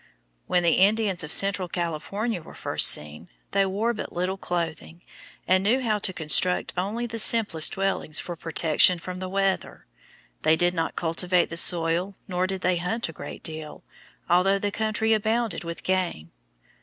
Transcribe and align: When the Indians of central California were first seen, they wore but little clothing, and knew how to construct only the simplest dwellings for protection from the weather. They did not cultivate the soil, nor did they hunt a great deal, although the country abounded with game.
When 0.47 0.63
the 0.63 0.79
Indians 0.79 1.23
of 1.23 1.31
central 1.31 1.67
California 1.67 2.41
were 2.41 2.55
first 2.55 2.87
seen, 2.87 3.29
they 3.51 3.67
wore 3.67 3.93
but 3.93 4.11
little 4.11 4.35
clothing, 4.35 5.03
and 5.47 5.63
knew 5.63 5.79
how 5.79 5.99
to 5.99 6.11
construct 6.11 6.73
only 6.75 7.05
the 7.05 7.19
simplest 7.19 7.73
dwellings 7.73 8.17
for 8.19 8.35
protection 8.35 8.97
from 8.97 9.19
the 9.19 9.29
weather. 9.29 9.85
They 10.41 10.55
did 10.55 10.73
not 10.73 10.95
cultivate 10.95 11.51
the 11.51 11.55
soil, 11.57 12.15
nor 12.27 12.47
did 12.47 12.61
they 12.61 12.77
hunt 12.77 13.09
a 13.09 13.13
great 13.13 13.43
deal, 13.43 13.83
although 14.27 14.57
the 14.57 14.71
country 14.71 15.13
abounded 15.13 15.63
with 15.63 15.83
game. 15.83 16.31